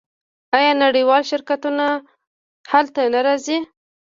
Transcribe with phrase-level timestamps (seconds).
[0.57, 1.85] آیا نړیوال شرکتونه
[2.71, 3.57] هلته نه راځي؟